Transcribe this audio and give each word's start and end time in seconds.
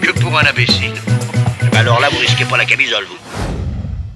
que 0.00 0.12
pour 0.20 0.38
un 0.38 0.46
imbécile. 0.46 0.94
Alors 1.74 2.00
là, 2.00 2.08
vous 2.10 2.18
risquez 2.18 2.44
pas 2.44 2.56
la 2.56 2.64
camisole, 2.64 3.04
vous. 3.04 3.59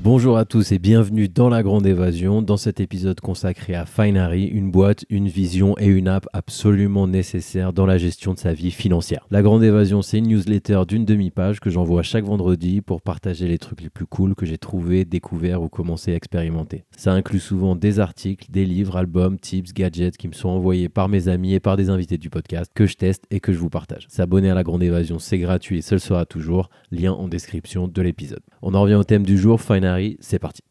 Bonjour 0.04 0.36
à 0.36 0.44
tous 0.44 0.70
et 0.70 0.78
bienvenue 0.78 1.30
dans 1.30 1.48
la 1.48 1.62
Grande 1.62 1.86
Évasion, 1.86 2.42
dans 2.42 2.58
cet 2.58 2.78
épisode 2.78 3.20
consacré 3.22 3.74
à 3.74 3.86
Finery, 3.86 4.44
une 4.44 4.70
boîte, 4.70 5.06
une 5.08 5.28
vision 5.28 5.77
et 5.78 5.86
une 5.86 6.08
app 6.08 6.27
absolument 6.34 7.08
nécessaires 7.08 7.72
dans 7.72 7.86
la 7.86 7.96
gestion 7.96 8.34
de 8.34 8.38
sa 8.38 8.52
vie 8.52 8.70
financière. 8.70 9.27
La 9.30 9.40
Grande 9.40 9.64
Évasion, 9.64 10.02
c'est 10.02 10.18
une 10.18 10.28
newsletter 10.28 10.82
d'une 10.86 11.06
demi-page 11.06 11.58
que 11.58 11.70
j'envoie 11.70 12.02
chaque 12.02 12.27
vendredi 12.27 12.82
pour 12.82 13.00
partager 13.00 13.48
les 13.48 13.56
trucs 13.56 13.80
les 13.80 13.88
plus 13.88 14.04
cool 14.04 14.34
que 14.34 14.44
j'ai 14.44 14.58
trouvés, 14.58 15.06
découverts 15.06 15.62
ou 15.62 15.70
commencé 15.70 16.12
à 16.12 16.16
expérimenter. 16.16 16.84
Ça 16.94 17.14
inclut 17.14 17.41
souvent 17.41 17.74
des 17.74 17.98
articles, 17.98 18.48
des 18.50 18.66
livres, 18.66 18.98
albums, 18.98 19.38
tips, 19.38 19.72
gadgets 19.72 20.18
qui 20.18 20.28
me 20.28 20.34
sont 20.34 20.50
envoyés 20.50 20.91
par 20.91 21.08
mes 21.08 21.28
amis 21.28 21.55
et 21.55 21.60
par 21.60 21.78
des 21.78 21.88
invités 21.88 22.18
du 22.18 22.28
podcast 22.28 22.70
que 22.74 22.84
je 22.84 22.96
teste 22.96 23.24
et 23.30 23.41
que 23.41 23.55
je 23.55 23.58
vous 23.58 23.70
partage. 23.70 24.05
S'abonner 24.10 24.50
à 24.50 24.55
la 24.55 24.64
Grande 24.64 24.82
Évasion, 24.82 25.18
c'est 25.18 25.38
gratuit 25.38 25.78
et 25.78 25.82
ce 25.82 25.94
le 25.94 25.98
sera 25.98 26.27
toujours. 26.27 26.68
Lien 26.91 27.12
en 27.12 27.27
description 27.27 27.88
de 27.88 28.02
l'épisode. 28.02 28.42
On 28.60 28.75
en 28.75 28.82
revient 28.82 28.97
au 28.97 29.05
thème 29.05 29.25
du 29.25 29.38
jour, 29.38 29.62
Finery 29.62 29.94
c'est 30.20 30.39
parti. 30.39 30.62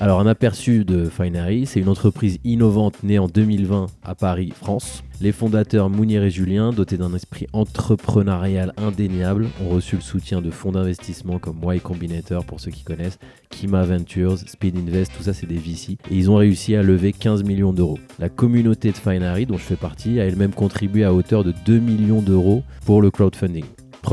Alors 0.00 0.20
un 0.20 0.26
aperçu 0.28 0.84
de 0.84 1.06
Finery, 1.06 1.66
c'est 1.66 1.80
une 1.80 1.88
entreprise 1.88 2.38
innovante 2.44 3.02
née 3.02 3.18
en 3.18 3.26
2020 3.26 3.86
à 4.04 4.14
Paris, 4.14 4.52
France. 4.54 5.02
Les 5.20 5.32
fondateurs 5.32 5.90
Mounir 5.90 6.22
et 6.22 6.30
Julien, 6.30 6.72
dotés 6.72 6.96
d'un 6.96 7.12
esprit 7.14 7.48
entrepreneurial 7.52 8.72
indéniable, 8.76 9.48
ont 9.60 9.70
reçu 9.70 9.96
le 9.96 10.00
soutien 10.00 10.40
de 10.40 10.52
fonds 10.52 10.70
d'investissement 10.70 11.40
comme 11.40 11.58
Y 11.64 11.82
Combinator 11.82 12.44
pour 12.44 12.60
ceux 12.60 12.70
qui 12.70 12.84
connaissent, 12.84 13.18
Kima 13.50 13.82
Ventures, 13.82 14.38
Speed 14.38 14.76
Invest, 14.78 15.12
tout 15.16 15.24
ça 15.24 15.34
c'est 15.34 15.46
des 15.46 15.58
VC, 15.58 15.98
et 16.08 16.14
ils 16.14 16.30
ont 16.30 16.36
réussi 16.36 16.76
à 16.76 16.84
lever 16.84 17.12
15 17.12 17.42
millions 17.42 17.72
d'euros. 17.72 17.98
La 18.20 18.28
communauté 18.28 18.92
de 18.92 18.96
Finery, 18.96 19.46
dont 19.46 19.58
je 19.58 19.64
fais 19.64 19.74
partie, 19.74 20.20
a 20.20 20.26
elle-même 20.26 20.52
contribué 20.52 21.02
à 21.02 21.12
hauteur 21.12 21.42
de 21.42 21.52
2 21.66 21.80
millions 21.80 22.22
d'euros 22.22 22.62
pour 22.86 23.02
le 23.02 23.10
crowdfunding 23.10 23.64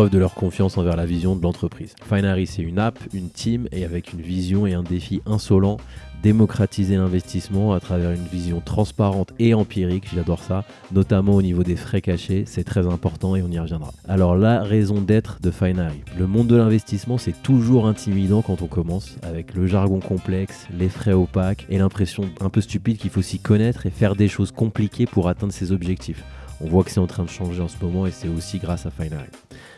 de 0.04 0.18
leur 0.18 0.34
confiance 0.34 0.78
envers 0.78 0.98
la 0.98 1.06
vision 1.06 1.38
de 1.38 1.42
l'entreprise. 1.42 1.96
Finery, 2.08 2.48
c'est 2.48 2.62
une 2.62 2.80
app, 2.80 3.00
une 3.14 3.30
team 3.30 3.70
et 3.72 3.86
avec 3.86 4.12
une 4.12 4.22
vision 4.22 4.68
et 4.68 4.74
un 4.74 4.84
défi 4.84 5.22
insolent, 5.26 5.78
démocratiser 6.26 6.96
l'investissement 6.96 7.74
à 7.74 7.80
travers 7.80 8.10
une 8.10 8.26
vision 8.26 8.60
transparente 8.60 9.32
et 9.38 9.54
empirique, 9.54 10.08
j'adore 10.12 10.42
ça, 10.42 10.64
notamment 10.92 11.36
au 11.36 11.44
niveau 11.44 11.62
des 11.62 11.76
frais 11.76 12.02
cachés, 12.02 12.46
c'est 12.48 12.64
très 12.64 12.88
important 12.88 13.36
et 13.36 13.44
on 13.44 13.52
y 13.52 13.60
reviendra. 13.60 13.94
Alors 14.08 14.36
la 14.36 14.64
raison 14.64 15.02
d'être 15.02 15.38
de 15.40 15.52
Finery, 15.52 16.02
le 16.18 16.26
monde 16.26 16.48
de 16.48 16.56
l'investissement 16.56 17.20
c'est 17.20 17.44
toujours 17.44 17.86
intimidant 17.86 18.42
quand 18.42 18.64
on 18.64 18.68
commence, 18.68 19.18
avec 19.22 19.54
le 19.54 19.68
jargon 19.68 20.00
complexe, 20.00 20.66
les 20.76 20.90
frais 20.90 21.14
opaques 21.14 21.68
et 21.70 21.78
l'impression 21.78 22.24
un 22.42 22.50
peu 22.50 22.62
stupide 22.62 22.98
qu'il 22.98 23.12
faut 23.12 23.22
s'y 23.22 23.38
connaître 23.38 23.86
et 23.86 23.92
faire 23.92 24.16
des 24.16 24.28
choses 24.28 24.52
compliquées 24.52 25.06
pour 25.06 25.30
atteindre 25.30 25.54
ses 25.54 25.72
objectifs. 25.72 26.24
On 26.60 26.68
voit 26.68 26.84
que 26.84 26.90
c'est 26.90 27.02
en 27.02 27.08
train 27.08 27.26
de 27.26 27.30
changer 27.30 27.62
en 27.62 27.68
ce 27.68 27.78
moment 27.84 28.08
et 28.08 28.12
c'est 28.12 28.30
aussi 28.30 28.58
grâce 28.58 28.88
à 28.88 28.90
Finery. 28.90 29.30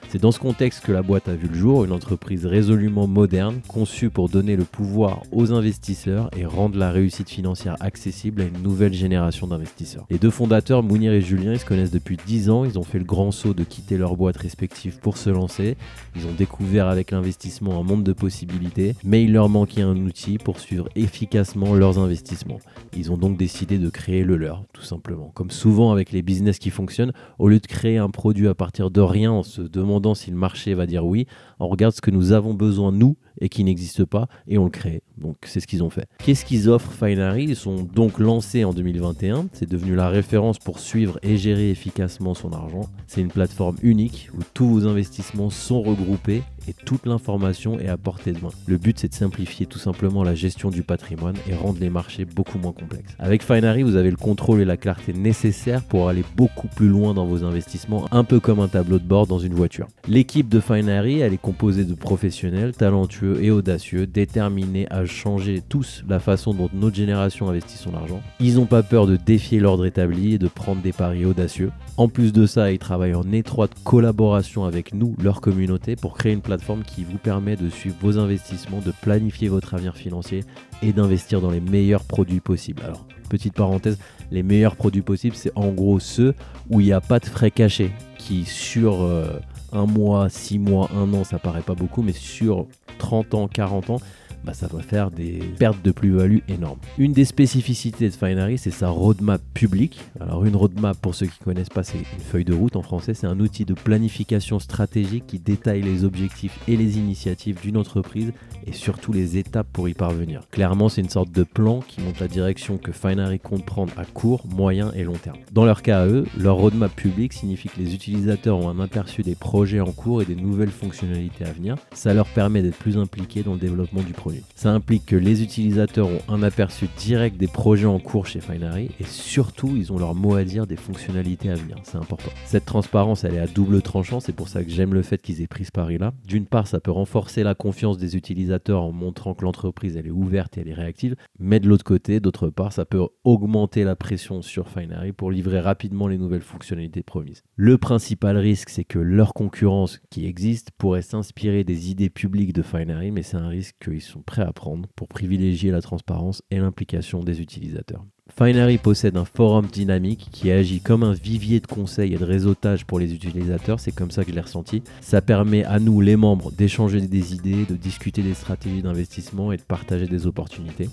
C'est 0.09 0.21
dans 0.21 0.31
ce 0.31 0.39
contexte 0.39 0.85
que 0.85 0.93
la 0.93 1.01
boîte 1.01 1.27
a 1.27 1.35
vu 1.35 1.49
le 1.49 1.55
jour, 1.55 1.83
une 1.83 1.91
entreprise 1.91 2.45
résolument 2.45 3.07
moderne, 3.07 3.59
conçue 3.67 4.09
pour 4.09 4.29
donner 4.29 4.55
le 4.55 4.63
pouvoir 4.63 5.23
aux 5.33 5.51
investisseurs 5.51 6.29
et 6.37 6.45
rendre 6.45 6.77
la 6.77 6.91
réussite 6.91 7.29
financière 7.29 7.75
accessible 7.79 8.41
à 8.41 8.45
une 8.45 8.61
nouvelle 8.61 8.93
génération 8.93 9.47
d'investisseurs. 9.47 10.05
Les 10.09 10.19
deux 10.19 10.29
fondateurs, 10.29 10.83
Mounir 10.83 11.11
et 11.11 11.21
Julien, 11.21 11.53
ils 11.53 11.59
se 11.59 11.65
connaissent 11.65 11.91
depuis 11.91 12.17
10 12.25 12.49
ans, 12.49 12.63
ils 12.63 12.77
ont 12.77 12.83
fait 12.83 12.99
le 12.99 13.05
grand 13.05 13.31
saut 13.31 13.53
de 13.53 13.63
quitter 13.63 13.97
leur 13.97 14.15
boîte 14.15 14.37
respective 14.37 14.99
pour 14.99 15.17
se 15.17 15.29
lancer, 15.29 15.77
ils 16.15 16.27
ont 16.27 16.33
découvert 16.37 16.87
avec 16.87 17.11
l'investissement 17.11 17.79
un 17.79 17.83
monde 17.83 18.03
de 18.03 18.13
possibilités, 18.13 18.95
mais 19.03 19.23
il 19.23 19.33
leur 19.33 19.49
manquait 19.49 19.81
un 19.81 19.97
outil 19.97 20.37
pour 20.37 20.59
suivre 20.59 20.87
efficacement 20.95 21.73
leurs 21.73 21.97
investissements. 21.97 22.59
Ils 22.95 23.11
ont 23.11 23.17
donc 23.17 23.37
décidé 23.37 23.79
de 23.79 23.89
créer 23.89 24.23
le 24.23 24.37
leur, 24.37 24.63
tout 24.73 24.83
simplement. 24.83 25.31
Comme 25.33 25.51
souvent 25.51 25.91
avec 25.91 26.11
les 26.11 26.21
business 26.21 26.59
qui 26.59 26.69
fonctionnent, 26.69 27.13
au 27.39 27.47
lieu 27.47 27.59
de 27.59 27.67
créer 27.67 27.97
un 27.97 28.09
produit 28.09 28.47
à 28.47 28.53
partir 28.53 28.91
de 28.91 29.01
rien 29.01 29.31
en 29.31 29.43
se 29.43 29.61
demandant 29.61 30.13
si 30.13 30.29
le 30.29 30.37
marché 30.37 30.75
va 30.75 30.85
dire 30.85 31.05
oui, 31.05 31.25
on 31.59 31.67
regarde 31.67 31.95
ce 31.95 32.01
que 32.01 32.11
nous 32.11 32.31
avons 32.31 32.53
besoin 32.53 32.91
nous 32.91 33.15
et 33.39 33.49
qui 33.49 33.63
n'existe 33.63 34.05
pas 34.05 34.27
et 34.47 34.57
on 34.57 34.65
le 34.65 34.69
crée. 34.69 35.01
Donc 35.17 35.37
c'est 35.43 35.59
ce 35.59 35.67
qu'ils 35.67 35.83
ont 35.83 35.89
fait. 35.89 36.07
Qu'est-ce 36.23 36.45
qu'ils 36.45 36.69
offrent 36.69 36.91
Finery 36.91 37.45
Ils 37.45 37.55
sont 37.55 37.83
donc 37.83 38.19
lancés 38.19 38.63
en 38.63 38.73
2021. 38.73 39.47
C'est 39.53 39.69
devenu 39.69 39.95
la 39.95 40.09
référence 40.09 40.59
pour 40.59 40.79
suivre 40.79 41.19
et 41.23 41.37
gérer 41.37 41.69
efficacement 41.69 42.33
son 42.33 42.51
argent. 42.53 42.89
C'est 43.07 43.21
une 43.21 43.31
plateforme 43.31 43.77
unique 43.81 44.29
où 44.37 44.41
tous 44.53 44.67
vos 44.67 44.87
investissements 44.87 45.49
sont 45.49 45.81
regroupés 45.81 46.43
toute 46.73 47.05
l'information 47.05 47.79
est 47.79 47.87
à 47.87 47.97
portée 47.97 48.33
de 48.33 48.39
main. 48.39 48.49
Le 48.65 48.77
but 48.77 48.99
c'est 48.99 49.09
de 49.09 49.13
simplifier 49.13 49.65
tout 49.65 49.79
simplement 49.79 50.23
la 50.23 50.35
gestion 50.35 50.69
du 50.69 50.83
patrimoine 50.83 51.35
et 51.49 51.55
rendre 51.55 51.79
les 51.79 51.89
marchés 51.89 52.25
beaucoup 52.25 52.57
moins 52.57 52.73
complexes. 52.73 53.15
Avec 53.19 53.43
Finery, 53.43 53.83
vous 53.83 53.95
avez 53.95 54.11
le 54.11 54.17
contrôle 54.17 54.61
et 54.61 54.65
la 54.65 54.77
clarté 54.77 55.13
nécessaires 55.13 55.83
pour 55.83 56.09
aller 56.09 56.23
beaucoup 56.35 56.67
plus 56.67 56.87
loin 56.87 57.13
dans 57.13 57.25
vos 57.25 57.43
investissements, 57.43 58.05
un 58.11 58.23
peu 58.23 58.39
comme 58.39 58.59
un 58.59 58.67
tableau 58.67 58.99
de 58.99 59.05
bord 59.05 59.27
dans 59.27 59.39
une 59.39 59.53
voiture. 59.53 59.87
L'équipe 60.07 60.49
de 60.49 60.59
Finery, 60.59 61.19
elle 61.19 61.33
est 61.33 61.41
composée 61.41 61.85
de 61.85 61.93
professionnels 61.93 62.75
talentueux 62.75 63.41
et 63.41 63.51
audacieux, 63.51 64.07
déterminés 64.07 64.87
à 64.91 65.05
changer 65.05 65.61
tous 65.67 66.03
la 66.07 66.19
façon 66.19 66.53
dont 66.53 66.69
notre 66.73 66.95
génération 66.95 67.49
investit 67.49 67.77
son 67.77 67.93
argent. 67.93 68.21
Ils 68.39 68.55
n'ont 68.55 68.65
pas 68.65 68.83
peur 68.83 69.07
de 69.07 69.15
défier 69.15 69.59
l'ordre 69.59 69.85
établi 69.85 70.33
et 70.33 70.37
de 70.37 70.47
prendre 70.47 70.81
des 70.81 70.93
paris 70.93 71.25
audacieux. 71.25 71.71
En 71.95 72.09
plus 72.09 72.33
de 72.33 72.45
ça, 72.45 72.71
ils 72.71 72.79
travaillent 72.79 73.15
en 73.15 73.31
étroite 73.31 73.71
collaboration 73.83 74.65
avec 74.65 74.93
nous, 74.93 75.15
leur 75.21 75.41
communauté, 75.41 75.95
pour 75.95 76.17
créer 76.17 76.33
une 76.33 76.41
plateforme 76.41 76.56
qui 76.85 77.03
vous 77.03 77.17
permet 77.17 77.55
de 77.55 77.69
suivre 77.69 77.95
vos 78.01 78.17
investissements, 78.17 78.79
de 78.79 78.91
planifier 79.01 79.49
votre 79.49 79.73
avenir 79.73 79.95
financier 79.95 80.43
et 80.81 80.93
d'investir 80.93 81.41
dans 81.41 81.51
les 81.51 81.59
meilleurs 81.59 82.03
produits 82.03 82.39
possibles. 82.39 82.83
Alors, 82.83 83.05
petite 83.29 83.53
parenthèse, 83.53 83.97
les 84.31 84.43
meilleurs 84.43 84.75
produits 84.75 85.01
possibles, 85.01 85.35
c'est 85.35 85.51
en 85.55 85.69
gros 85.69 85.99
ceux 85.99 86.33
où 86.69 86.81
il 86.81 86.85
n'y 86.85 86.93
a 86.93 87.01
pas 87.01 87.19
de 87.19 87.25
frais 87.25 87.51
cachés, 87.51 87.91
qui 88.17 88.45
sur... 88.45 89.01
Euh, 89.03 89.39
un 89.71 89.85
mois, 89.85 90.29
six 90.29 90.59
mois, 90.59 90.89
un 90.95 91.13
an, 91.13 91.23
ça 91.23 91.39
paraît 91.39 91.61
pas 91.61 91.75
beaucoup, 91.75 92.01
mais 92.01 92.13
sur 92.13 92.67
30 92.99 93.33
ans, 93.33 93.47
40 93.47 93.89
ans, 93.89 94.01
bah, 94.47 94.53
ça 94.53 94.67
va 94.67 94.81
faire 94.81 95.11
des 95.11 95.39
pertes 95.59 95.83
de 95.83 95.91
plus-value 95.91 96.39
énormes. 96.47 96.79
Une 96.97 97.11
des 97.11 97.25
spécificités 97.25 98.07
de 98.07 98.13
Finery, 98.13 98.57
c'est 98.57 98.71
sa 98.71 98.87
roadmap 98.87 99.41
publique. 99.53 99.99
Alors 100.21 100.45
une 100.45 100.55
roadmap, 100.55 100.97
pour 100.97 101.15
ceux 101.15 101.25
qui 101.25 101.37
ne 101.41 101.43
connaissent 101.43 101.67
pas, 101.67 101.83
c'est 101.83 101.97
une 101.97 102.05
feuille 102.31 102.45
de 102.45 102.53
route 102.53 102.77
en 102.77 102.81
français. 102.81 103.13
C'est 103.13 103.27
un 103.27 103.41
outil 103.41 103.65
de 103.65 103.73
planification 103.73 104.59
stratégique 104.59 105.25
qui 105.27 105.37
détaille 105.37 105.81
les 105.81 106.05
objectifs 106.05 106.57
et 106.69 106.77
les 106.77 106.97
initiatives 106.97 107.59
d'une 107.59 107.75
entreprise 107.75 108.31
et 108.65 108.71
surtout 108.71 109.11
les 109.11 109.37
étapes 109.37 109.67
pour 109.73 109.89
y 109.89 109.93
parvenir. 109.93 110.43
Clairement, 110.49 110.87
c'est 110.87 111.01
une 111.01 111.09
sorte 111.09 111.31
de 111.33 111.43
plan 111.43 111.81
qui 111.81 111.99
montre 111.99 112.21
la 112.21 112.29
direction 112.29 112.77
que 112.77 112.93
Finery 112.93 113.39
compte 113.39 113.65
prendre 113.65 113.91
à 113.97 114.05
court, 114.05 114.45
moyen 114.47 114.93
et 114.93 115.03
long 115.03 115.13
terme. 115.13 115.37
Dans 115.51 115.65
leur 115.65 115.81
cas 115.81 116.03
à 116.03 116.07
eux, 116.07 116.25
leur 116.37 116.55
roadmap 116.55 116.95
public 116.95 117.33
signifie 117.33 117.67
que 117.67 117.81
les 117.81 117.93
utilisateurs 117.93 118.57
ont 118.57 118.69
un 118.69 118.79
aperçu 118.79 119.23
des 119.23 119.35
projets 119.35 119.81
en 119.81 119.91
cours 119.91 120.21
et 120.21 120.25
des 120.25 120.35
nouvelles 120.35 120.71
fonctionnalités 120.71 121.43
à 121.43 121.51
venir. 121.51 121.75
Ça 121.91 122.13
leur 122.13 122.27
permet 122.27 122.61
d'être 122.61 122.77
plus 122.77 122.97
impliqués 122.97 123.43
dans 123.43 123.53
le 123.53 123.59
développement 123.59 124.03
du 124.03 124.13
Ça 124.55 124.71
implique 124.71 125.05
que 125.05 125.15
les 125.15 125.43
utilisateurs 125.43 126.07
ont 126.07 126.21
un 126.27 126.43
aperçu 126.43 126.87
direct 126.97 127.37
des 127.37 127.47
projets 127.47 127.85
en 127.85 127.99
cours 127.99 128.25
chez 128.25 128.41
Finery 128.41 128.89
et 128.99 129.03
surtout 129.03 129.75
ils 129.75 129.91
ont 129.91 129.97
leur 129.97 130.15
mot 130.15 130.35
à 130.35 130.43
dire 130.43 130.67
des 130.67 130.75
fonctionnalités 130.75 131.49
à 131.49 131.55
venir. 131.55 131.77
C'est 131.83 131.97
important. 131.97 132.31
Cette 132.45 132.65
transparence, 132.65 133.23
elle 133.23 133.35
est 133.35 133.39
à 133.39 133.47
double 133.47 133.81
tranchant. 133.81 134.19
C'est 134.19 134.35
pour 134.35 134.49
ça 134.49 134.63
que 134.63 134.69
j'aime 134.69 134.93
le 134.93 135.01
fait 135.01 135.21
qu'ils 135.21 135.41
aient 135.41 135.47
pris 135.47 135.65
ce 135.65 135.71
pari-là. 135.71 136.13
D'une 136.25 136.45
part, 136.45 136.67
ça 136.67 136.79
peut 136.79 136.91
renforcer 136.91 137.43
la 137.43 137.55
confiance 137.55 137.97
des 137.97 138.15
utilisateurs 138.15 138.83
en 138.83 138.91
montrant 138.91 139.33
que 139.33 139.43
l'entreprise 139.43 139.97
elle 139.97 140.07
est 140.07 140.11
ouverte 140.11 140.57
et 140.57 140.61
elle 140.61 140.69
est 140.69 140.73
réactive. 140.73 141.15
Mais 141.39 141.59
de 141.59 141.67
l'autre 141.67 141.85
côté, 141.85 142.19
d'autre 142.19 142.49
part, 142.49 142.73
ça 142.73 142.85
peut 142.85 143.05
augmenter 143.23 143.83
la 143.83 143.95
pression 143.95 144.41
sur 144.41 144.69
Finery 144.69 145.11
pour 145.11 145.31
livrer 145.31 145.59
rapidement 145.59 146.07
les 146.07 146.17
nouvelles 146.17 146.41
fonctionnalités 146.41 147.03
promises. 147.03 147.43
Le 147.55 147.77
principal 147.77 148.37
risque, 148.37 148.69
c'est 148.69 148.83
que 148.83 148.99
leur 148.99 149.33
concurrence 149.33 149.99
qui 150.09 150.25
existe 150.25 150.71
pourrait 150.77 151.01
s'inspirer 151.01 151.63
des 151.63 151.91
idées 151.91 152.09
publiques 152.09 152.53
de 152.53 152.61
Finery, 152.61 153.11
mais 153.11 153.23
c'est 153.23 153.37
un 153.37 153.47
risque 153.47 153.75
qu'ils 153.83 154.01
sont 154.01 154.16
prêts 154.21 154.43
à 154.43 154.53
prendre 154.53 154.87
pour 154.95 155.07
privilégier 155.07 155.71
la 155.71 155.81
transparence 155.81 156.41
et 156.51 156.57
l'implication 156.57 157.23
des 157.23 157.41
utilisateurs. 157.41 158.03
Finery 158.35 158.77
possède 158.77 159.17
un 159.17 159.25
forum 159.25 159.67
dynamique 159.67 160.27
qui 160.31 160.51
agit 160.51 160.81
comme 160.81 161.03
un 161.03 161.13
vivier 161.13 161.59
de 161.59 161.67
conseils 161.67 162.13
et 162.13 162.17
de 162.17 162.25
réseautage 162.25 162.85
pour 162.85 162.99
les 162.99 163.13
utilisateurs, 163.13 163.79
c'est 163.79 163.93
comme 163.93 164.11
ça 164.11 164.23
que 164.23 164.31
je 164.31 164.35
l'ai 164.35 164.41
ressenti. 164.41 164.83
Ça 165.01 165.21
permet 165.21 165.63
à 165.63 165.79
nous, 165.79 166.01
les 166.01 166.17
membres, 166.17 166.51
d'échanger 166.51 167.01
des 167.01 167.33
idées, 167.33 167.65
de 167.65 167.75
discuter 167.75 168.21
des 168.21 168.33
stratégies 168.33 168.81
d'investissement 168.81 169.51
et 169.51 169.57
de 169.57 169.61
partager 169.61 170.07
des 170.07 170.27
opportunités. 170.27 170.89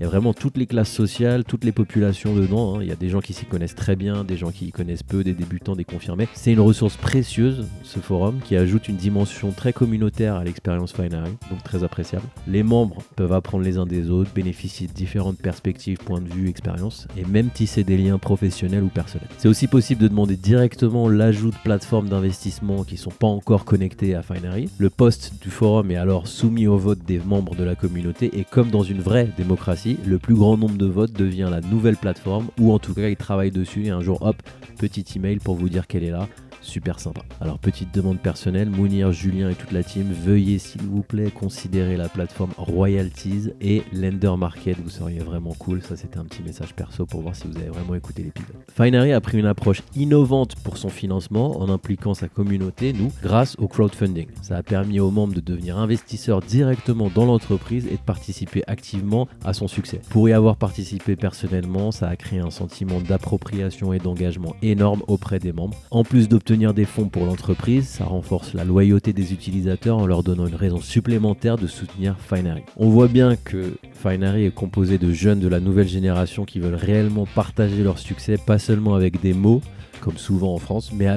Il 0.00 0.02
y 0.02 0.06
a 0.06 0.08
vraiment 0.08 0.34
toutes 0.34 0.56
les 0.56 0.66
classes 0.66 0.90
sociales, 0.90 1.44
toutes 1.44 1.62
les 1.62 1.70
populations 1.70 2.34
dedans. 2.34 2.76
hein. 2.76 2.78
Il 2.82 2.88
y 2.88 2.92
a 2.92 2.96
des 2.96 3.08
gens 3.08 3.20
qui 3.20 3.32
s'y 3.32 3.44
connaissent 3.44 3.76
très 3.76 3.94
bien, 3.94 4.24
des 4.24 4.36
gens 4.36 4.50
qui 4.50 4.66
y 4.66 4.72
connaissent 4.72 5.04
peu, 5.04 5.22
des 5.22 5.34
débutants, 5.34 5.76
des 5.76 5.84
confirmés. 5.84 6.26
C'est 6.34 6.52
une 6.52 6.60
ressource 6.60 6.96
précieuse, 6.96 7.64
ce 7.84 8.00
forum, 8.00 8.40
qui 8.44 8.56
ajoute 8.56 8.88
une 8.88 8.96
dimension 8.96 9.52
très 9.52 9.72
communautaire 9.72 10.34
à 10.34 10.42
l'expérience 10.42 10.92
Finery, 10.92 11.30
donc 11.48 11.62
très 11.62 11.84
appréciable. 11.84 12.24
Les 12.48 12.64
membres 12.64 12.98
peuvent 13.14 13.32
apprendre 13.32 13.62
les 13.62 13.78
uns 13.78 13.86
des 13.86 14.10
autres, 14.10 14.30
bénéficier 14.34 14.88
de 14.88 14.92
différentes 14.92 15.38
perspectives, 15.38 15.98
points 15.98 16.20
de 16.20 16.28
vue, 16.28 16.48
expériences, 16.48 17.06
et 17.16 17.24
même 17.24 17.50
tisser 17.50 17.84
des 17.84 17.96
liens 17.96 18.18
professionnels 18.18 18.82
ou 18.82 18.88
personnels. 18.88 19.28
C'est 19.38 19.48
aussi 19.48 19.68
possible 19.68 20.02
de 20.02 20.08
demander 20.08 20.36
directement 20.36 21.08
l'ajout 21.08 21.52
de 21.52 21.56
plateformes 21.62 22.08
d'investissement 22.08 22.82
qui 22.82 22.96
sont 22.96 23.10
pas 23.10 23.28
encore 23.28 23.64
connectées 23.64 24.16
à 24.16 24.22
Finery. 24.22 24.68
Le 24.78 24.90
poste 24.90 25.34
du 25.40 25.50
forum 25.50 25.92
est 25.92 25.96
alors 25.96 26.26
soumis 26.26 26.66
au 26.66 26.78
vote 26.78 27.04
des 27.06 27.20
membres 27.20 27.54
de 27.54 27.62
la 27.62 27.76
communauté 27.76 28.36
et 28.38 28.44
comme 28.44 28.70
dans 28.70 28.82
une 28.82 29.00
vraie 29.00 29.28
démocratie, 29.36 29.83
le 30.06 30.18
plus 30.18 30.34
grand 30.34 30.56
nombre 30.56 30.76
de 30.76 30.86
votes 30.86 31.12
devient 31.12 31.48
la 31.50 31.60
nouvelle 31.60 31.96
plateforme 31.96 32.48
ou 32.58 32.72
en 32.72 32.78
tout 32.78 32.94
cas 32.94 33.08
ils 33.08 33.16
travaillent 33.16 33.50
dessus 33.50 33.86
et 33.86 33.90
un 33.90 34.00
jour 34.00 34.22
hop, 34.22 34.36
petit 34.78 35.04
email 35.16 35.38
pour 35.38 35.56
vous 35.56 35.68
dire 35.68 35.86
qu'elle 35.86 36.04
est 36.04 36.10
là. 36.10 36.28
Super 36.64 36.98
sympa. 36.98 37.20
Alors 37.42 37.58
petite 37.58 37.94
demande 37.94 38.18
personnelle, 38.18 38.70
Mounir, 38.70 39.12
Julien 39.12 39.50
et 39.50 39.54
toute 39.54 39.70
la 39.70 39.82
team, 39.82 40.10
veuillez 40.12 40.58
s'il 40.58 40.80
vous 40.82 41.02
plaît 41.02 41.30
considérer 41.30 41.96
la 41.98 42.08
plateforme 42.08 42.52
Royalties 42.56 43.50
et 43.60 43.82
Lender 43.92 44.32
Market, 44.38 44.78
vous 44.82 44.88
seriez 44.88 45.18
vraiment 45.18 45.52
cool. 45.58 45.82
Ça 45.82 45.94
c'était 45.94 46.18
un 46.18 46.24
petit 46.24 46.42
message 46.42 46.74
perso 46.74 47.04
pour 47.04 47.20
voir 47.20 47.36
si 47.36 47.46
vous 47.46 47.56
avez 47.58 47.68
vraiment 47.68 47.94
écouté 47.94 48.22
l'épisode. 48.22 48.56
Finery 48.74 49.12
a 49.12 49.20
pris 49.20 49.38
une 49.38 49.46
approche 49.46 49.82
innovante 49.94 50.56
pour 50.56 50.78
son 50.78 50.88
financement 50.88 51.60
en 51.60 51.68
impliquant 51.68 52.14
sa 52.14 52.28
communauté, 52.28 52.94
nous, 52.94 53.12
grâce 53.22 53.56
au 53.58 53.68
crowdfunding. 53.68 54.28
Ça 54.40 54.56
a 54.56 54.62
permis 54.62 55.00
aux 55.00 55.10
membres 55.10 55.34
de 55.34 55.40
devenir 55.40 55.76
investisseurs 55.76 56.40
directement 56.40 57.10
dans 57.14 57.26
l'entreprise 57.26 57.86
et 57.86 57.96
de 57.96 58.02
participer 58.04 58.62
activement 58.66 59.28
à 59.44 59.52
son 59.52 59.68
succès. 59.68 60.00
Pour 60.08 60.30
y 60.30 60.32
avoir 60.32 60.56
participé 60.56 61.14
personnellement, 61.14 61.92
ça 61.92 62.08
a 62.08 62.16
créé 62.16 62.40
un 62.40 62.50
sentiment 62.50 63.00
d'appropriation 63.00 63.92
et 63.92 63.98
d'engagement 63.98 64.56
énorme 64.62 65.02
auprès 65.08 65.38
des 65.38 65.52
membres. 65.52 65.76
En 65.90 66.04
plus 66.04 66.26
d'obtenir 66.28 66.53
des 66.54 66.84
fonds 66.84 67.08
pour 67.08 67.26
l'entreprise, 67.26 67.88
ça 67.88 68.04
renforce 68.04 68.54
la 68.54 68.64
loyauté 68.64 69.12
des 69.12 69.32
utilisateurs 69.32 69.98
en 69.98 70.06
leur 70.06 70.22
donnant 70.22 70.46
une 70.46 70.54
raison 70.54 70.80
supplémentaire 70.80 71.56
de 71.56 71.66
soutenir 71.66 72.16
Finery. 72.18 72.62
On 72.76 72.90
voit 72.90 73.08
bien 73.08 73.34
que 73.34 73.74
Finery 73.92 74.44
est 74.44 74.54
composé 74.54 74.96
de 74.96 75.12
jeunes 75.12 75.40
de 75.40 75.48
la 75.48 75.58
nouvelle 75.58 75.88
génération 75.88 76.44
qui 76.44 76.60
veulent 76.60 76.76
réellement 76.76 77.26
partager 77.26 77.82
leur 77.82 77.98
succès, 77.98 78.36
pas 78.38 78.60
seulement 78.60 78.94
avec 78.94 79.20
des 79.20 79.32
mots, 79.32 79.62
comme 80.00 80.16
souvent 80.16 80.54
en 80.54 80.58
France, 80.58 80.92
mais, 80.94 81.08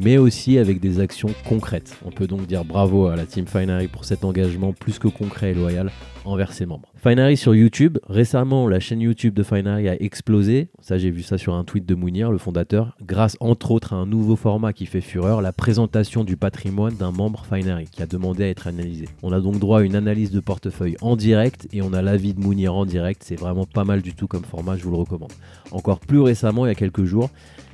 mais 0.00 0.16
aussi 0.16 0.56
avec 0.56 0.80
des 0.80 1.00
actions 1.00 1.30
concrètes. 1.46 1.98
On 2.06 2.10
peut 2.10 2.26
donc 2.26 2.46
dire 2.46 2.64
bravo 2.64 3.08
à 3.08 3.16
la 3.16 3.26
team 3.26 3.46
Finery 3.46 3.88
pour 3.88 4.06
cet 4.06 4.24
engagement 4.24 4.72
plus 4.72 4.98
que 4.98 5.08
concret 5.08 5.50
et 5.50 5.54
loyal 5.54 5.90
envers 6.24 6.52
ses 6.52 6.66
membres. 6.66 6.92
Finery 6.96 7.36
sur 7.36 7.54
YouTube, 7.54 7.98
récemment 8.08 8.68
la 8.68 8.80
chaîne 8.80 9.00
YouTube 9.00 9.34
de 9.34 9.42
Finery 9.42 9.88
a 9.88 10.00
explosé, 10.00 10.68
ça 10.80 10.98
j'ai 10.98 11.10
vu 11.10 11.22
ça 11.22 11.38
sur 11.38 11.54
un 11.54 11.64
tweet 11.64 11.86
de 11.86 11.94
Mounir, 11.94 12.30
le 12.30 12.38
fondateur, 12.38 12.96
grâce 13.02 13.36
entre 13.40 13.70
autres 13.70 13.92
à 13.92 13.96
un 13.96 14.06
nouveau 14.06 14.36
format 14.36 14.72
qui 14.72 14.86
fait 14.86 15.00
fureur, 15.00 15.42
la 15.42 15.52
présentation 15.52 16.24
du 16.24 16.36
patrimoine 16.36 16.94
d'un 16.94 17.10
membre 17.10 17.44
Finery 17.44 17.86
qui 17.90 18.02
a 18.02 18.06
demandé 18.06 18.44
à 18.44 18.48
être 18.48 18.66
analysé. 18.66 19.08
On 19.22 19.32
a 19.32 19.40
donc 19.40 19.58
droit 19.58 19.80
à 19.80 19.82
une 19.82 19.96
analyse 19.96 20.30
de 20.30 20.40
portefeuille 20.40 20.96
en 21.00 21.16
direct 21.16 21.66
et 21.72 21.82
on 21.82 21.92
a 21.92 22.02
l'avis 22.02 22.34
de 22.34 22.40
Mounir 22.40 22.74
en 22.74 22.86
direct, 22.86 23.22
c'est 23.24 23.36
vraiment 23.36 23.66
pas 23.66 23.84
mal 23.84 24.02
du 24.02 24.14
tout 24.14 24.26
comme 24.26 24.44
format, 24.44 24.76
je 24.76 24.84
vous 24.84 24.90
le 24.90 24.96
recommande. 24.96 25.32
Encore 25.70 26.00
plus 26.00 26.20
récemment, 26.20 26.66
il 26.66 26.68
y 26.68 26.72
a 26.72 26.76
quelques 26.76 27.04
jours, 27.04 27.30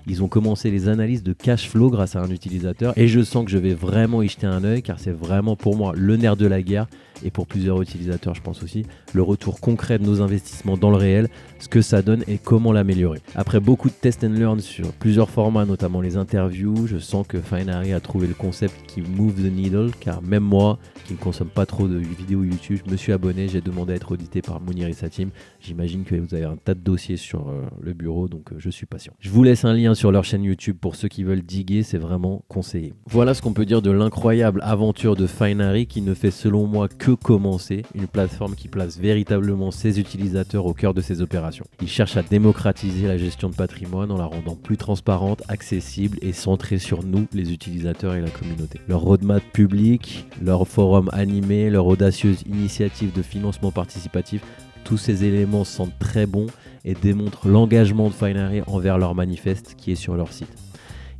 ils 0.06 0.22
ont 0.22 0.28
commencé 0.28 0.70
les 0.70 0.88
analyses 0.88 1.22
de 1.22 1.34
cash 1.34 1.68
flow 1.68 1.90
grâce 1.90 2.16
à 2.16 2.22
un 2.22 2.30
utilisateur 2.30 2.94
et 2.96 3.08
je 3.08 3.20
sens 3.20 3.44
que 3.44 3.50
je 3.50 3.58
vais 3.58 3.74
vraiment 3.74 4.22
y 4.22 4.28
jeter 4.28 4.46
un 4.46 4.64
œil 4.64 4.82
car 4.82 4.98
c'est 4.98 5.12
vraiment 5.12 5.54
pour 5.54 5.76
moi 5.76 5.92
le 5.94 6.16
nerf 6.16 6.36
de 6.36 6.46
la 6.46 6.62
guerre 6.62 6.86
et 7.24 7.30
pour 7.30 7.46
plusieurs 7.46 7.80
utilisateurs 7.82 8.34
je 8.34 8.42
pense 8.42 8.62
aussi 8.62 8.84
le 9.14 9.22
retour 9.22 9.60
concret 9.60 9.98
de 9.98 10.04
nos 10.04 10.20
investissements 10.20 10.76
dans 10.76 10.90
le 10.90 10.96
réel, 10.96 11.28
ce 11.58 11.68
que 11.68 11.80
ça 11.82 12.02
donne 12.02 12.24
et 12.28 12.38
comment 12.38 12.72
l'améliorer. 12.72 13.20
Après 13.34 13.60
beaucoup 13.60 13.88
de 13.88 13.94
test 13.94 14.24
and 14.24 14.30
learn 14.30 14.60
sur 14.60 14.92
plusieurs 14.92 15.30
formats, 15.30 15.64
notamment 15.64 16.00
les 16.00 16.16
interviews, 16.16 16.86
je 16.86 16.98
sens 16.98 17.26
que 17.26 17.38
Finery 17.40 17.92
a 17.92 18.00
trouvé 18.00 18.26
le 18.26 18.34
concept 18.34 18.74
qui 18.86 19.00
move 19.00 19.34
the 19.34 19.52
needle 19.52 19.90
car 20.00 20.22
même 20.22 20.44
moi 20.44 20.78
qui 21.06 21.14
ne 21.14 21.18
consomme 21.18 21.48
pas 21.48 21.66
trop 21.66 21.88
de 21.88 21.96
vidéos 21.96 22.44
YouTube, 22.44 22.80
je 22.84 22.90
me 22.90 22.96
suis 22.96 23.12
abonné, 23.12 23.48
j'ai 23.48 23.60
demandé 23.60 23.92
à 23.92 23.96
être 23.96 24.12
audité 24.12 24.42
par 24.42 24.60
Mounir 24.60 24.88
et 24.88 24.92
sa 24.92 25.08
team. 25.08 25.30
J'imagine 25.60 26.04
que 26.04 26.14
vous 26.14 26.34
avez 26.34 26.44
un 26.44 26.56
tas 26.56 26.74
de 26.74 26.80
dossiers 26.80 27.16
sur 27.16 27.48
euh, 27.48 27.64
le 27.80 27.92
bureau 27.94 28.28
donc 28.28 28.52
euh, 28.52 28.56
je 28.58 28.70
suis 28.70 28.86
patient. 28.86 29.12
Je 29.20 29.30
vous 29.30 29.42
laisse 29.42 29.64
un 29.64 29.74
lien 29.74 29.94
sur 29.94 30.12
leur 30.12 30.24
chaîne 30.24 30.44
YouTube 30.44 30.76
pour 30.80 30.96
ceux 30.96 31.08
qui 31.08 31.24
veulent 31.24 31.42
diguer, 31.42 31.82
c'est 31.82 31.98
vraiment 31.98 32.44
conseillé. 32.48 32.94
Voilà 33.06 33.34
ce 33.34 33.42
qu'on 33.42 33.52
peut 33.52 33.66
dire 33.66 33.82
de 33.82 33.90
l'incroyable 33.90 34.60
aventure 34.62 35.16
de 35.16 35.26
Finery 35.26 35.86
qui 35.86 36.02
ne 36.02 36.14
fait 36.14 36.30
selon 36.30 36.66
moi 36.66 36.88
que 36.88 37.07
commencer, 37.12 37.84
une 37.94 38.06
plateforme 38.06 38.54
qui 38.54 38.68
place 38.68 38.98
véritablement 38.98 39.70
ses 39.70 40.00
utilisateurs 40.00 40.66
au 40.66 40.74
cœur 40.74 40.94
de 40.94 41.00
ses 41.00 41.20
opérations. 41.20 41.64
Il 41.80 41.88
cherche 41.88 42.16
à 42.16 42.22
démocratiser 42.22 43.06
la 43.06 43.18
gestion 43.18 43.48
de 43.48 43.54
patrimoine 43.54 44.10
en 44.10 44.18
la 44.18 44.24
rendant 44.24 44.56
plus 44.56 44.76
transparente, 44.76 45.42
accessible 45.48 46.18
et 46.22 46.32
centrée 46.32 46.78
sur 46.78 47.02
nous, 47.02 47.26
les 47.32 47.52
utilisateurs 47.52 48.14
et 48.14 48.20
la 48.20 48.30
communauté. 48.30 48.80
Leur 48.88 49.00
roadmap 49.00 49.42
public, 49.52 50.26
leur 50.42 50.66
forum 50.66 51.10
animé, 51.12 51.70
leur 51.70 51.86
audacieuse 51.86 52.42
initiative 52.46 53.12
de 53.12 53.22
financement 53.22 53.72
participatif, 53.72 54.42
tous 54.84 54.96
ces 54.96 55.24
éléments 55.24 55.64
sentent 55.64 55.98
très 55.98 56.26
bons 56.26 56.46
et 56.84 56.94
démontrent 56.94 57.48
l'engagement 57.48 58.08
de 58.08 58.14
Finery 58.14 58.62
envers 58.66 58.98
leur 58.98 59.14
manifeste 59.14 59.74
qui 59.76 59.92
est 59.92 59.96
sur 59.96 60.14
leur 60.14 60.32
site. 60.32 60.67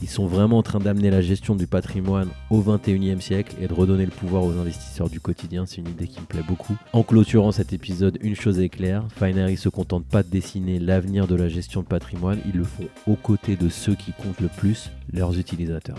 Ils 0.01 0.09
sont 0.09 0.27
vraiment 0.27 0.59
en 0.59 0.63
train 0.63 0.79
d'amener 0.79 1.11
la 1.11 1.21
gestion 1.21 1.57
du 1.57 1.67
patrimoine 1.67 2.29
au 2.51 2.63
21e 2.63 3.21
siècle 3.21 3.57
et 3.61 3.67
de 3.67 3.75
redonner 3.75 4.05
le 4.05 4.13
pouvoir 4.13 4.45
aux 4.45 4.53
investisseurs 4.53 5.11
du 5.11 5.21
quotidien. 5.21 5.67
C'est 5.67 5.79
une 5.79 5.89
idée 5.89 6.07
qui 6.07 6.21
me 6.21 6.27
plaît 6.27 6.45
beaucoup. 6.47 6.77
En 6.93 7.03
clôturant 7.03 7.51
cet 7.51 7.73
épisode, 7.73 8.19
une 8.21 8.37
chose 8.37 8.61
est 8.61 8.69
claire, 8.69 9.05
Finery 9.17 9.57
se 9.57 9.69
contente 9.69 10.05
pas 10.05 10.23
de 10.23 10.29
dessiner 10.29 10.79
l'avenir 10.79 11.27
de 11.27 11.35
la 11.35 11.49
gestion 11.49 11.83
de 11.83 11.87
patrimoine, 11.87 12.39
ils 12.47 12.59
le 12.59 12.65
font 12.65 12.89
aux 13.07 13.17
côtés 13.17 13.57
de 13.57 13.69
ceux 13.69 13.95
qui 13.95 14.13
comptent 14.13 14.41
le 14.41 14.49
plus, 14.49 14.91
leurs 15.13 15.37
utilisateurs. 15.37 15.99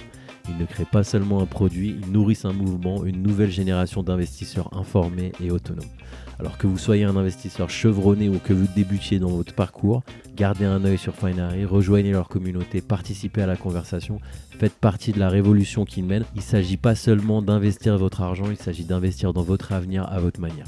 Ils 0.50 0.58
ne 0.58 0.66
créent 0.66 0.86
pas 0.86 1.04
seulement 1.04 1.42
un 1.42 1.46
produit, 1.46 1.96
ils 2.02 2.12
nourrissent 2.12 2.46
un 2.46 2.54
mouvement, 2.54 3.06
une 3.06 3.22
nouvelle 3.22 3.52
génération 3.52 4.04
d'investisseurs 4.04 4.76
informés 4.76 5.32
et 5.44 5.52
autonomes. 5.52 5.86
Alors 6.40 6.58
que 6.58 6.68
vous 6.68 6.78
soyez 6.78 7.04
un 7.04 7.18
investisseur 7.18 7.70
chevronné 7.70 8.30
ou 8.30 8.40
que 8.40 8.54
vous 8.54 8.68
débutiez 8.74 9.20
dans 9.20 9.30
votre 9.30 9.54
parcours, 9.54 10.04
gardez 10.38 10.64
un 10.64 10.86
œil 10.86 10.98
sur 10.98 11.14
Finery, 11.14 11.66
rejoignez 11.66 12.12
leur 12.12 12.30
communauté, 12.30 12.80
participez 12.80 13.42
à 13.42 13.46
la 13.46 13.58
conversation, 13.58 14.22
faites 14.58 14.76
partie 14.76 15.12
de 15.12 15.20
la 15.20 15.28
révolution 15.28 15.84
qu'ils 15.84 16.06
mènent. 16.06 16.24
Il 16.36 16.40
ne 16.40 16.44
s'agit 16.44 16.78
pas 16.78 16.96
seulement 16.96 17.42
d'investir 17.42 17.98
votre 17.98 18.22
argent, 18.22 18.50
il 18.50 18.58
s'agit 18.58 18.86
d'investir 18.86 19.34
dans 19.34 19.44
votre 19.44 19.74
avenir 19.74 20.08
à 20.10 20.20
votre 20.20 20.40
manière. 20.40 20.68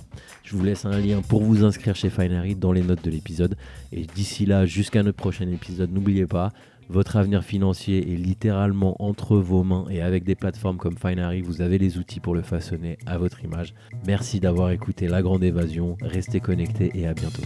Je 0.51 0.57
vous 0.57 0.65
laisse 0.65 0.83
un 0.83 0.99
lien 0.99 1.21
pour 1.21 1.43
vous 1.43 1.63
inscrire 1.63 1.95
chez 1.95 2.09
Finery 2.09 2.55
dans 2.55 2.73
les 2.73 2.81
notes 2.81 3.05
de 3.05 3.09
l'épisode. 3.09 3.55
Et 3.93 4.01
d'ici 4.01 4.45
là, 4.45 4.65
jusqu'à 4.65 5.01
notre 5.01 5.15
prochain 5.15 5.47
épisode, 5.47 5.93
n'oubliez 5.93 6.25
pas, 6.25 6.51
votre 6.89 7.15
avenir 7.15 7.45
financier 7.45 8.11
est 8.11 8.17
littéralement 8.17 9.01
entre 9.01 9.37
vos 9.37 9.63
mains 9.63 9.85
et 9.89 10.01
avec 10.01 10.25
des 10.25 10.35
plateformes 10.35 10.75
comme 10.75 10.97
Finery, 10.97 11.39
vous 11.41 11.61
avez 11.61 11.77
les 11.77 11.97
outils 11.97 12.19
pour 12.19 12.35
le 12.35 12.41
façonner 12.41 12.97
à 13.05 13.17
votre 13.17 13.45
image. 13.45 13.73
Merci 14.05 14.41
d'avoir 14.41 14.71
écouté 14.71 15.07
La 15.07 15.21
Grande 15.21 15.41
Évasion, 15.41 15.95
restez 16.01 16.41
connectés 16.41 16.91
et 16.95 17.07
à 17.07 17.13
bientôt. 17.13 17.43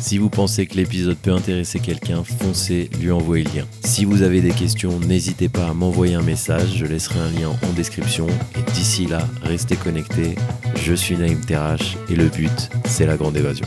Si 0.00 0.18
vous 0.18 0.30
pensez 0.30 0.66
que 0.66 0.74
l'épisode 0.74 1.16
peut 1.16 1.30
intéresser 1.30 1.78
quelqu'un, 1.78 2.24
foncez 2.24 2.90
lui 3.00 3.12
envoyer 3.12 3.44
le 3.44 3.50
lien. 3.60 3.66
Si 3.84 4.04
vous 4.04 4.22
avez 4.22 4.40
des 4.40 4.50
questions, 4.50 4.98
n'hésitez 4.98 5.48
pas 5.48 5.68
à 5.68 5.74
m'envoyer 5.74 6.14
un 6.14 6.22
message, 6.22 6.74
je 6.74 6.86
laisserai 6.86 7.20
un 7.20 7.30
lien 7.30 7.50
en 7.50 7.72
description. 7.74 8.26
Et 8.26 8.72
d'ici 8.72 9.06
là, 9.06 9.20
restez 9.42 9.76
connectés. 9.76 10.34
Je 10.80 10.94
suis 10.94 11.16
Naïm 11.16 11.40
Terrache 11.40 11.96
et 12.08 12.16
le 12.16 12.28
but, 12.28 12.70
c'est 12.86 13.06
la 13.06 13.16
grande 13.16 13.36
évasion. 13.36 13.66